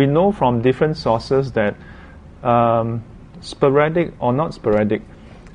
[0.00, 1.76] we know from different sources that
[2.42, 3.04] um,
[3.42, 5.02] sporadic or not sporadic,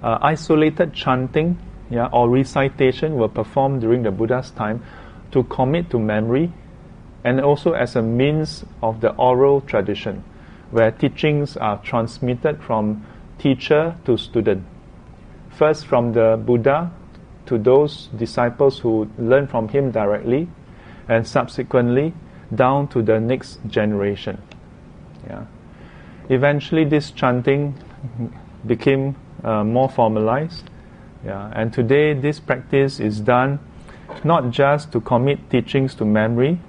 [0.03, 1.57] uh, isolated chanting
[1.89, 4.83] yeah, or recitation were performed during the Buddha's time
[5.31, 6.53] to commit to memory
[7.23, 10.23] and also as a means of the oral tradition
[10.69, 13.03] where teachings are transmitted from
[13.39, 14.63] teacher to student.
[15.49, 16.91] First from the Buddha
[17.47, 20.47] to those disciples who learn from him directly
[21.09, 22.13] and subsequently
[22.53, 24.41] down to the next generation.
[25.27, 25.45] Yeah.
[26.29, 27.75] Eventually, this chanting
[28.65, 30.69] became uh, more formalized.
[31.25, 31.51] Yeah.
[31.55, 33.59] And today, this practice is done
[34.23, 36.59] not just to commit teachings to memory.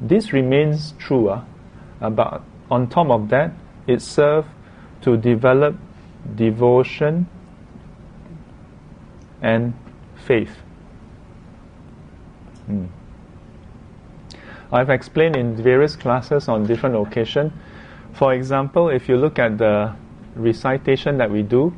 [0.00, 3.52] This remains true, uh, but on top of that,
[3.86, 4.48] it serves
[5.02, 5.76] to develop
[6.34, 7.28] devotion
[9.42, 9.74] and
[10.16, 10.50] faith.
[12.66, 12.86] Hmm.
[14.72, 17.52] I've explained in various classes on different occasions.
[18.14, 19.94] For example, if you look at the
[20.34, 21.74] recitation that we do,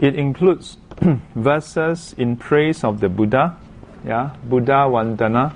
[0.00, 0.76] it includes
[1.34, 3.56] verses in praise of the Buddha,
[4.04, 5.54] yeah, Buddha Vandana.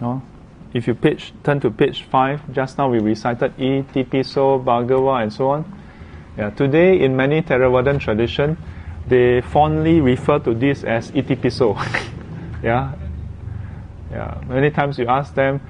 [0.00, 0.22] No?
[0.72, 5.50] If you page, turn to page 5, just now we recited Piso, Bhagawa, and so
[5.50, 5.80] on.
[6.38, 8.56] Yeah, today, in many Theravadan tradition,
[9.08, 11.76] they fondly refer to this as Iti Piso.
[12.62, 12.94] yeah,
[14.10, 14.40] yeah.
[14.48, 15.60] Many times you ask them,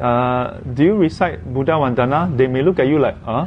[0.00, 2.34] uh, do you recite Buddha Vandana?
[2.36, 3.46] They may look at you like, huh?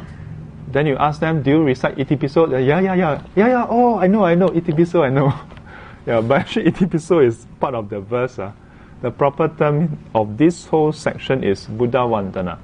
[0.68, 2.46] Then you ask them, do you recite Iti Piso?
[2.46, 3.22] Yeah, yeah, yeah.
[3.34, 3.66] Yeah, yeah.
[3.68, 4.48] Oh, I know, I know.
[4.54, 5.32] Iti Piso, I know.
[6.06, 8.38] yeah, but actually Iti Piso is part of the verse.
[8.38, 8.52] Uh.
[9.02, 12.58] The proper term of this whole section is Buddha Vandana.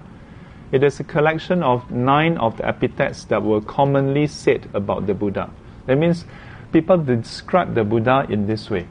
[0.73, 5.15] It is a collection of nine of the epithets that were commonly said about the
[5.15, 5.51] Buddha.
[5.87, 6.25] That means
[6.73, 8.87] people describe the Buddha in this way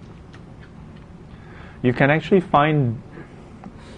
[1.82, 3.02] you can actually find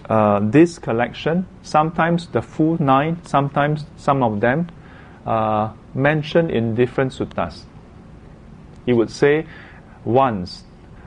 [0.09, 4.67] uh, this collection, sometimes the full nine, sometimes some of them,
[5.25, 7.63] uh, mentioned in different suttas.
[8.85, 9.45] He would say,
[10.03, 10.63] once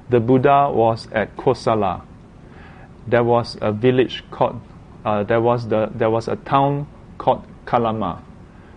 [0.08, 2.02] the Buddha was at Kosala.
[3.06, 4.60] There was a village called,
[5.04, 6.86] uh, there was the there was a town
[7.18, 8.22] called Kalama.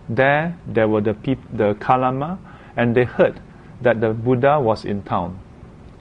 [0.08, 2.38] There, there were the peop- the Kalama,
[2.76, 3.40] and they heard
[3.82, 5.38] that the Buddha was in town,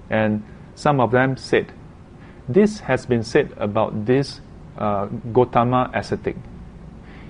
[0.09, 0.43] and
[0.75, 1.71] some of them said,
[2.47, 4.41] this has been said about this
[4.77, 6.35] uh, Gotama ascetic.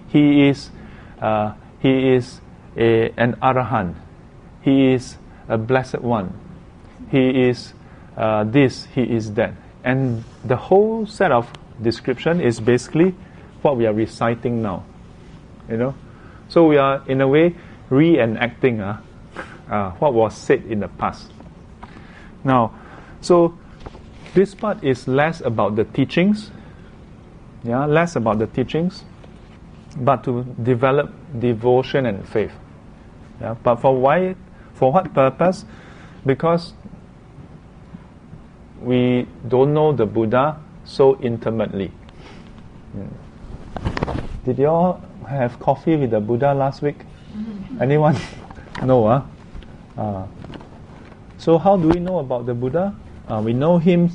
[0.09, 0.69] He is,
[1.21, 2.41] uh, he is
[2.75, 3.95] a, an arahant.
[4.61, 5.17] He is
[5.47, 6.33] a blessed one.
[7.09, 7.73] He is
[8.15, 9.53] uh, this, he is that.
[9.83, 11.51] And the whole set of
[11.81, 13.15] description is basically
[13.61, 14.83] what we are reciting now.
[15.69, 15.95] You know?
[16.49, 17.55] So we are, in a way,
[17.89, 18.99] reenacting uh,
[19.73, 21.31] uh, what was said in the past.
[22.43, 22.73] Now,
[23.21, 23.57] so
[24.37, 26.51] this part is less about the teachings,
[27.63, 29.03] yeah, less about the teachings,
[29.97, 32.51] but to develop devotion and faith.
[33.41, 34.35] Yeah, but for why,
[34.75, 35.65] for what purpose?
[36.23, 36.73] Because
[38.79, 41.91] we don't know the Buddha so intimately.
[42.93, 43.07] Hmm.
[44.45, 46.99] Did you all have coffee with the Buddha last week?
[47.81, 48.15] Anyone?
[48.83, 49.21] no, huh?
[49.97, 50.27] Uh,
[51.39, 52.95] so how do we know about the Buddha?
[53.29, 54.09] Uh, we know him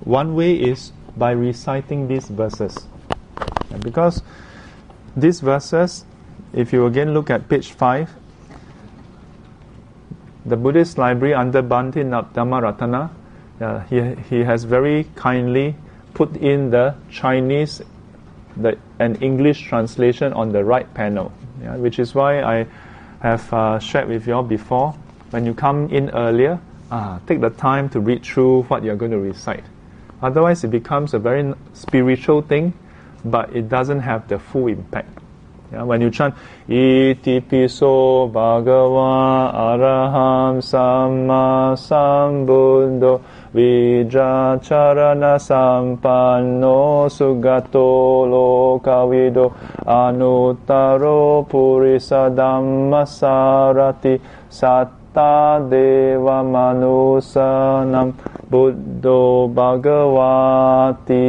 [0.00, 2.86] one way is by reciting these verses.
[3.80, 4.22] Because
[5.16, 6.04] these verses,
[6.52, 8.10] if you again look at page 5,
[10.46, 12.02] the Buddhist library under Bhante
[12.32, 13.10] Dhammaratana,
[13.60, 15.74] uh, he, he has very kindly
[16.14, 17.82] put in the Chinese
[18.56, 22.66] the, and English translation on the right panel, yeah, which is why I
[23.20, 24.92] have uh, shared with you all before.
[25.30, 29.12] When you come in earlier, uh, take the time to read through what you're going
[29.12, 29.64] to recite.
[30.22, 32.72] Otherwise, it becomes a very spiritual thing,
[33.24, 35.18] but it doesn't have the full impact.
[35.72, 36.34] Yeah, when you chant
[36.68, 43.20] Iti piso bhagava araham samma sambuddho
[43.52, 49.52] vidracharana sampanno sugato lokavido
[49.84, 58.14] anuttaro purisa dhammasarati satta deva manusanam
[58.50, 61.20] Buddho Bhagavati.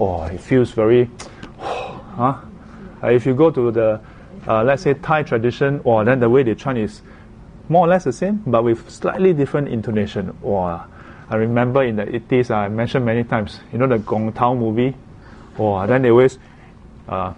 [0.00, 1.10] Oh, it feels very,
[1.58, 2.40] huh?
[3.02, 4.00] Uh, if you go to the,
[4.46, 7.02] uh, let's say, Thai tradition, or oh, then the way they chant is
[7.68, 10.36] more or less the same, but with slightly different intonation.
[10.40, 10.86] Wow.
[11.30, 14.96] I remember in the 80s, I mentioned many times, you know the Gong Tao movie?
[15.58, 16.38] Wow, then they always,
[17.08, 17.34] uh,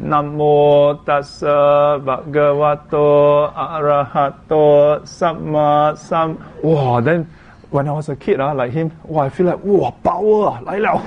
[0.00, 6.38] Namo tassa bhagavato arahato samma sam.
[6.62, 7.28] Wow, then
[7.70, 11.02] when I was a kid, uh, like him, wow, I feel like, wow, power, 来了.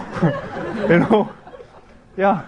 [0.90, 1.30] you know?
[2.18, 2.46] Yeah,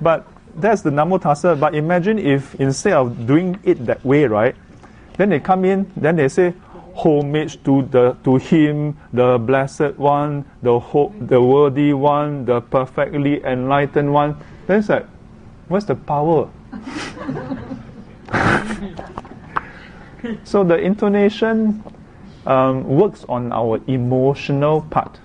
[0.00, 0.26] but
[0.56, 1.58] that's the Namo Tassa.
[1.58, 4.54] But imagine if instead of doing it that way, right?
[5.16, 6.54] Then they come in, then they say,
[6.94, 13.42] homage to the to him, the blessed one, the hope, the worthy one, the perfectly
[13.44, 14.36] enlightened one.
[14.66, 15.06] Then it's like,
[15.68, 16.48] what's the power?
[20.44, 21.82] so the intonation
[22.46, 25.18] um, works on our emotional part.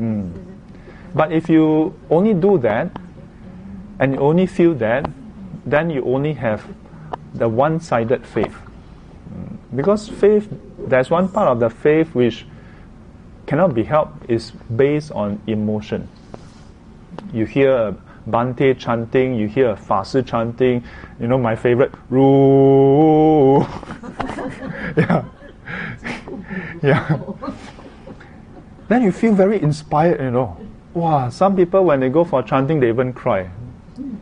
[0.00, 0.32] Mm.
[1.14, 2.90] But if you only do that
[3.98, 5.10] and you only feel that,
[5.64, 6.66] then you only have
[7.34, 8.54] the one sided faith.
[9.74, 10.48] Because faith,
[10.78, 12.46] there's one part of the faith which
[13.46, 16.08] cannot be helped, is based on emotion.
[17.32, 17.96] You hear
[18.28, 20.82] Bhante chanting, you hear Si chanting,
[21.20, 23.60] you know my favorite, Ru.
[24.96, 25.24] yeah.
[26.82, 27.18] yeah.
[28.88, 30.56] then you feel very inspired, you know.
[30.94, 33.50] Wow, some people when they go for chanting, they even cry.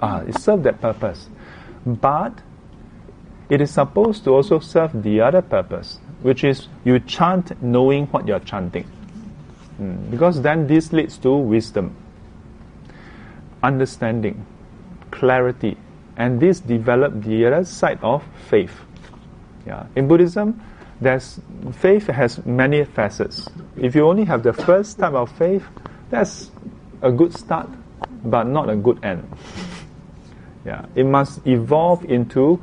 [0.00, 1.28] Ah, it serves that purpose.
[1.86, 2.42] But
[3.48, 8.26] it is supposed to also serve the other purpose, which is you chant knowing what
[8.26, 8.86] you're chanting.
[9.80, 11.94] Mm, because then this leads to wisdom,
[13.64, 14.44] understanding,
[15.10, 15.76] clarity,
[16.16, 18.78] and this develop the other side of faith.
[19.66, 19.86] Yeah.
[19.96, 20.60] In Buddhism,
[21.00, 21.40] there's
[21.72, 23.48] faith has many facets.
[23.76, 25.64] If you only have the first type of faith,
[26.10, 26.50] that's
[27.02, 27.68] a good start,
[28.24, 29.26] but not a good end.
[30.66, 32.62] yeah, it must evolve into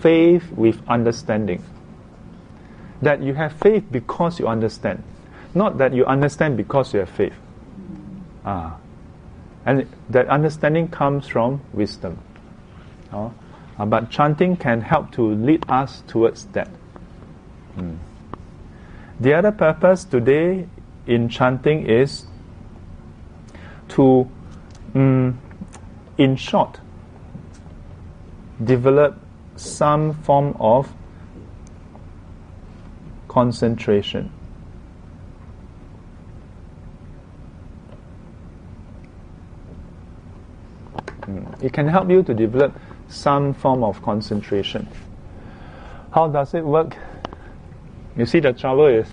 [0.00, 1.62] faith with understanding.
[3.02, 5.02] That you have faith because you understand,
[5.54, 7.34] not that you understand because you have faith.
[8.44, 8.78] Ah,
[9.66, 12.18] and that understanding comes from wisdom.
[13.12, 13.34] Oh?
[13.78, 16.70] Uh, but chanting can help to lead us towards that.
[17.76, 17.98] Mm.
[19.20, 20.66] The other purpose today
[21.06, 22.26] in chanting is
[23.88, 24.30] to,
[24.94, 25.38] um,
[26.16, 26.80] in short,
[28.62, 29.20] develop
[29.56, 30.92] some form of
[33.28, 34.32] concentration.
[41.28, 41.62] Mm.
[41.62, 42.78] It can help you to develop
[43.08, 44.88] some form of concentration.
[46.12, 46.96] How does it work?
[48.16, 49.06] You see, the trouble is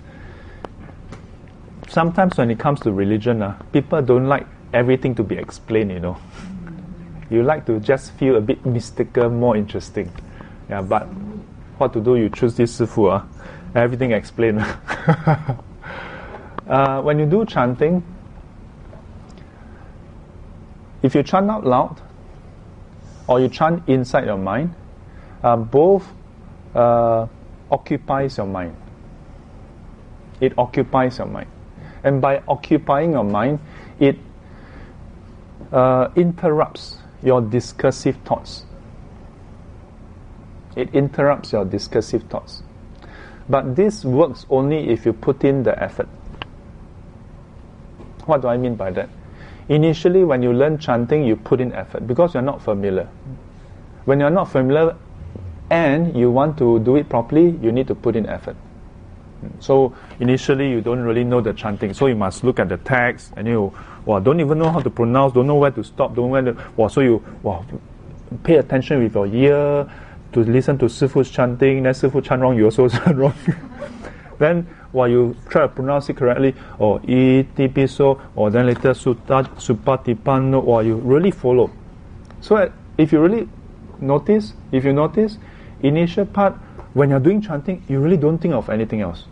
[1.90, 6.00] sometimes when it comes to religion, uh, people don't like everything to be explained, you
[6.00, 6.18] know.
[7.30, 10.12] You like to just feel a bit mystical, more interesting.
[10.70, 11.04] Yeah, but
[11.78, 12.16] what to do?
[12.16, 13.24] You choose this sifu, uh,
[13.76, 14.60] everything explained.
[16.68, 18.04] uh, when you do chanting,
[21.04, 22.02] if you chant out loud
[23.28, 24.74] or you chant inside your mind,
[25.44, 26.08] uh, both
[26.74, 27.28] uh,
[27.70, 28.76] occupies your mind
[30.44, 31.50] it occupies your mind.
[32.04, 33.60] And by occupying your mind,
[34.00, 34.18] it
[35.72, 38.66] uh, interrupts your discursive thoughts.
[40.76, 42.64] It interrupts your discursive thoughts.
[43.48, 46.10] But this works only if you put in the effort.
[48.26, 49.10] What do I mean by that?
[49.70, 53.08] Initially, when you learn chanting, you put in effort because you're not familiar.
[54.06, 54.96] When you're not familiar
[55.70, 58.58] and you want to do it properly, you need to put in effort.
[59.60, 63.34] So initially you don't really know the chanting, so you must look at the text
[63.36, 63.74] and you
[64.06, 66.42] well, don't even know how to pronounce, don't know where to stop, don't know where
[66.42, 67.66] to well, so you well,
[68.44, 69.90] pay attention with your ear
[70.34, 73.34] to listen to Sifu's chanting, then Sifu chant wrong, you also chant wrong.
[74.40, 80.64] then while you try to pronounce it correctly, or itipiso, or then later sutta, supatipano,
[80.66, 81.70] or you really follow.
[82.40, 83.50] So uh, if you really
[84.00, 85.38] notice, if you notice,
[85.82, 86.54] initial part,
[86.94, 89.26] when you're doing chanting, you really don't think of anything else.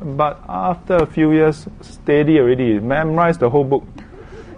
[0.00, 3.84] But after a few years, steady already, memorize the whole book.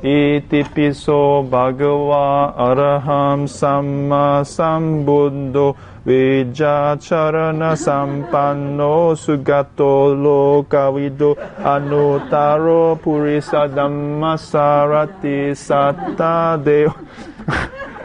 [0.03, 5.77] Itipiso Bhagava Araham Samma Sambuddho
[6.07, 16.95] Vijacharana Sampanno Sugato Lokavido Anutaro Purisa Dhammasarati Satta Deo.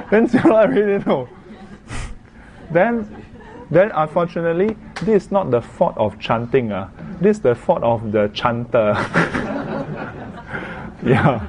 [0.09, 1.29] then I really know.
[2.71, 3.23] Then
[3.69, 6.71] then unfortunately, this is not the fault of chanting.
[6.71, 6.89] Uh.
[7.21, 8.93] This is the fault of the chanter.
[11.05, 11.47] yeah.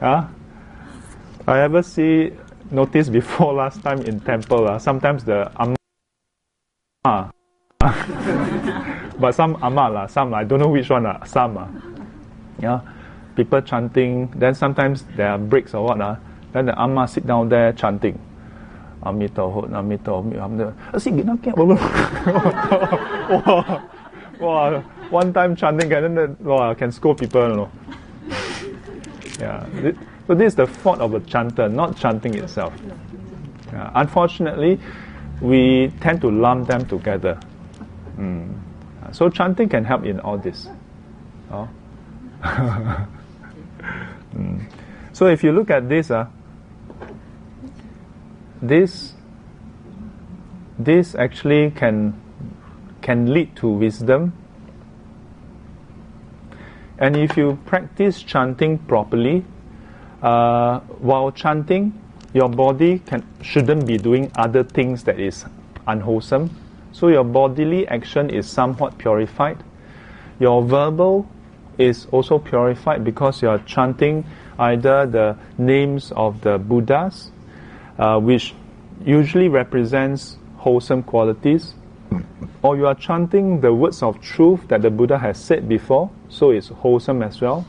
[0.00, 0.28] Yeah.
[1.46, 2.30] I ever see
[2.70, 4.68] notice before last time in temple.
[4.68, 7.32] Uh, sometimes the amma,
[9.18, 11.66] but some amma la, some I don't know which one uh, some uh,
[12.60, 12.80] yeah,
[13.34, 14.28] people chanting.
[14.36, 16.16] Then sometimes there are breaks or what uh,
[16.52, 18.20] Then the amma sit down there chanting.
[19.02, 21.54] Amitabha, Amitabha, Sige na kaya.
[21.54, 21.78] wow,
[24.40, 27.70] wow, one time chanting and then wow, can scold people, you know.
[29.38, 29.66] Yeah,
[30.26, 32.74] So this is the fault of a chanter, not chanting itself.
[33.72, 34.80] Unfortunately,
[35.40, 37.38] we tend to lump them together.
[38.16, 38.58] Mm.
[39.12, 40.68] So chanting can help in all this.
[41.50, 41.68] Oh.
[42.42, 43.06] mm.
[45.12, 46.26] So if you look at this, uh,
[48.60, 49.14] this
[50.78, 52.14] this actually can
[53.02, 54.32] can lead to wisdom.
[56.98, 59.44] And if you practice chanting properly,
[60.22, 61.92] uh, while chanting,
[62.34, 65.44] your body can shouldn't be doing other things that is
[65.86, 66.50] unwholesome.
[66.92, 69.62] So your bodily action is somewhat purified.
[70.40, 71.28] Your verbal
[71.78, 74.24] is also purified because you are chanting
[74.58, 77.30] either the names of the Buddhas,
[77.98, 78.54] uh, which
[79.04, 81.74] usually represents wholesome qualities,
[82.62, 86.50] or you are chanting the words of truth that the Buddha has said before, so
[86.50, 87.66] it's wholesome as well.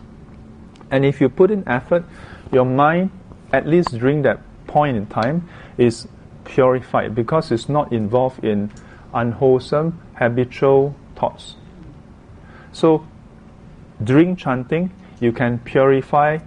[0.92, 2.04] And if you put in effort,
[2.51, 3.12] your mind,
[3.51, 5.48] at least during that point in time,
[5.78, 6.08] is
[6.46, 8.72] purified because it's not involved in
[9.13, 11.56] unwholesome habitual thoughts.
[12.72, 13.08] So
[14.04, 16.39] during chanting, you can purify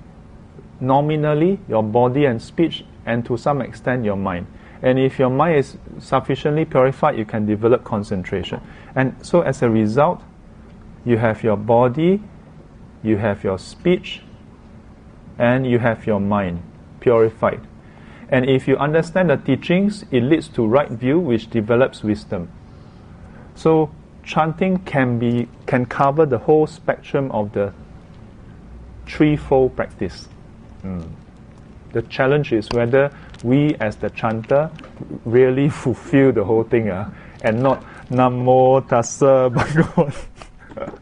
[0.80, 4.46] nominally your body and speech and to some extent your mind.
[4.82, 8.60] And if your mind is sufficiently purified, you can develop concentration.
[8.96, 10.22] And so as a result,
[11.04, 12.22] you have your body,
[13.02, 14.22] you have your speech,
[15.38, 16.62] and you have your mind
[17.00, 17.60] purified.
[18.28, 22.48] And if you understand the teachings, it leads to right view, which develops wisdom.
[23.54, 23.90] So
[24.24, 27.74] chanting can be can cover the whole spectrum of the
[29.06, 30.28] threefold practice.
[30.82, 31.10] Mm.
[31.92, 33.10] The challenge is whether
[33.44, 34.70] we as the chanter
[35.24, 37.10] really fulfill the whole thing uh,
[37.42, 40.14] and not Namo Tassa Bhagavan
[40.76, 40.86] Uh,